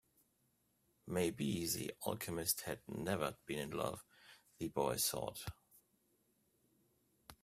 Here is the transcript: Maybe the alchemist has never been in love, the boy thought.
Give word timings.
Maybe 1.05 1.67
the 1.67 1.93
alchemist 2.07 2.61
has 2.61 2.79
never 2.87 3.35
been 3.45 3.59
in 3.59 3.69
love, 3.69 4.03
the 4.57 4.67
boy 4.69 4.95
thought. 4.95 5.43